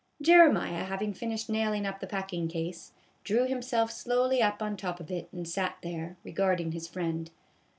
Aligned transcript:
Jeremiah, 0.19 0.85
having 0.85 1.13
finished 1.13 1.47
nailing 1.47 1.85
up 1.85 1.99
the 1.99 2.07
packing 2.07 2.47
case, 2.47 2.91
drew 3.23 3.45
himself 3.45 3.91
slowly 3.91 4.41
up 4.41 4.59
on 4.59 4.75
top 4.75 4.99
of 4.99 5.11
it, 5.11 5.29
and 5.31 5.47
sat 5.47 5.77
there, 5.83 6.17
regarding 6.23 6.71
his 6.71 6.87
friend. 6.87 7.29